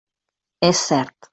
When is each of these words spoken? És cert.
És 0.69 0.81
cert. 0.87 1.29